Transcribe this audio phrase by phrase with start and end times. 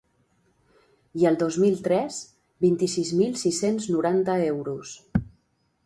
[1.23, 2.17] I el dos mil tres,
[2.67, 5.01] vint-i-sis mil sis-cents noranta euros.